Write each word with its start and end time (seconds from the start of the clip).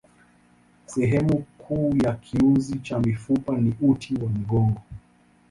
Sehemu 0.85 1.45
kuu 1.57 1.95
ya 2.03 2.13
kiunzi 2.13 2.79
cha 2.79 2.99
mifupa 2.99 3.57
ni 3.57 3.73
uti 3.81 4.15
wa 4.15 4.29
mgongo. 4.29 4.81